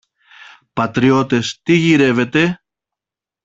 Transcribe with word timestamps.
Πατριώτες, 0.73 1.59
τι 1.63 1.73
γυρεύετε; 1.73 2.61